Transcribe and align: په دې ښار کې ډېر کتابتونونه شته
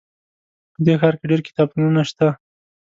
په 0.73 0.79
دې 0.85 0.93
ښار 0.99 1.13
کې 1.19 1.25
ډېر 1.31 1.41
کتابتونونه 1.47 2.01
شته 2.09 2.27